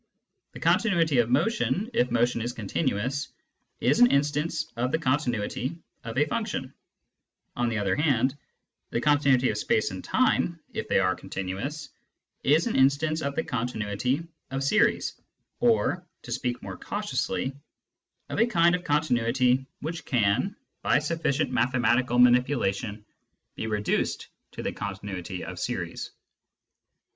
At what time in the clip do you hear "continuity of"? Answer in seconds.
0.59-1.29, 4.97-6.17, 8.99-9.59, 13.43-14.63, 24.73-25.59